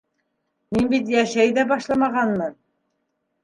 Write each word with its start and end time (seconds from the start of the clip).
Мин 0.77 0.87
бит 0.93 1.11
йәшәй 1.17 1.53
ҙә 1.59 1.67
башламағанмын. 1.75 2.61